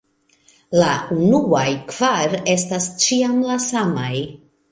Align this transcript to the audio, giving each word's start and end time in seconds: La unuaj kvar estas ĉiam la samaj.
La 0.77 0.87
unuaj 1.15 1.67
kvar 1.91 2.35
estas 2.55 2.89
ĉiam 3.05 3.39
la 3.53 3.61
samaj. 3.69 4.13